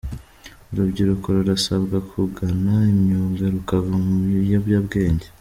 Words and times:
Urubyiruko 0.71 1.27
rurasabwa 1.35 1.97
kugana 2.11 2.73
imyuga 2.93 3.43
rukava 3.55 3.93
mu 4.05 4.15
biyobyabwenge 4.23 5.27